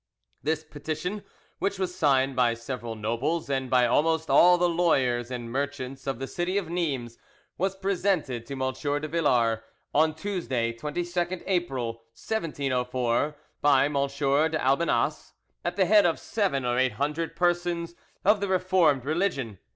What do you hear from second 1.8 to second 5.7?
signed by several nobles and by almost all the lawyers and